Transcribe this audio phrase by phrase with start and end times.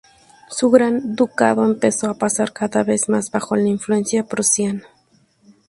[0.49, 4.81] Su gran ducado empezó a pasar cada vez más bajo la influencia prusiana.